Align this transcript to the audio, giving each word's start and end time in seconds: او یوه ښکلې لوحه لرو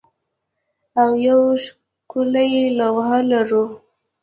او 1.01 1.09
یوه 1.27 1.47
ښکلې 1.63 2.49
لوحه 2.77 3.19
لرو 3.31 3.65